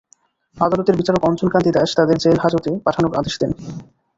আদালতের 0.57 0.95
বিচারক 0.97 1.21
অঞ্জন 1.23 1.47
কান্তি 1.49 1.71
দাস 1.71 1.89
তাঁদের 1.97 2.17
জেল 2.23 2.37
হাজতে 2.43 2.71
পাঠানোর 2.85 3.17
আদেশ 3.19 3.35
দেন। 3.41 3.51